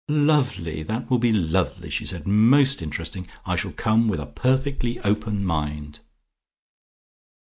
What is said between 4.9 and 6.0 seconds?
open mind."